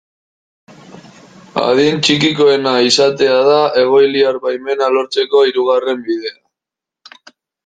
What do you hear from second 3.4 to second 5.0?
da egoiliar baimena